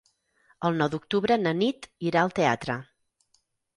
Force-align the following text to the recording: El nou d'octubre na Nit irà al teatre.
El 0.69 0.77
nou 0.79 0.87
d'octubre 0.93 1.37
na 1.43 1.53
Nit 1.59 1.87
irà 2.11 2.25
al 2.25 2.35
teatre. 2.41 2.79